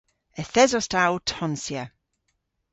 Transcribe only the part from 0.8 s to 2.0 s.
ta ow tonsya.